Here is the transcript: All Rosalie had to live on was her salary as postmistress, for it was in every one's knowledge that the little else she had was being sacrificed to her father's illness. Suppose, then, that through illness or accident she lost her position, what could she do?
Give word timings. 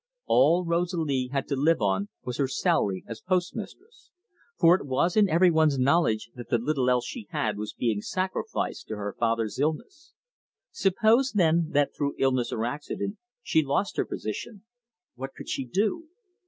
All 0.25 0.65
Rosalie 0.65 1.29
had 1.31 1.47
to 1.49 1.55
live 1.55 1.79
on 1.79 2.09
was 2.23 2.37
her 2.37 2.47
salary 2.47 3.03
as 3.05 3.21
postmistress, 3.21 4.09
for 4.57 4.73
it 4.73 4.87
was 4.87 5.15
in 5.15 5.29
every 5.29 5.51
one's 5.51 5.77
knowledge 5.77 6.31
that 6.33 6.49
the 6.49 6.57
little 6.57 6.89
else 6.89 7.05
she 7.05 7.27
had 7.29 7.55
was 7.55 7.73
being 7.75 8.01
sacrificed 8.01 8.87
to 8.87 8.95
her 8.95 9.15
father's 9.19 9.59
illness. 9.59 10.15
Suppose, 10.71 11.33
then, 11.35 11.69
that 11.73 11.93
through 11.95 12.15
illness 12.17 12.51
or 12.51 12.65
accident 12.65 13.17
she 13.43 13.61
lost 13.61 13.95
her 13.97 14.05
position, 14.05 14.63
what 15.13 15.35
could 15.35 15.47
she 15.49 15.65
do? 15.65 16.07